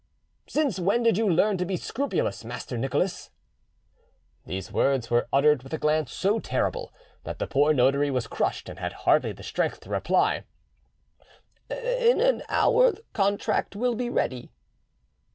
[0.47, 3.29] "Since when did you learn to be scrupulous, Master Nicholas?"
[4.47, 6.91] These words were uttered with a glance so terrible
[7.23, 10.43] that the poor notary was crushed, and had hardly the strength to reply—
[11.69, 14.49] "In an hour the contract will be ready."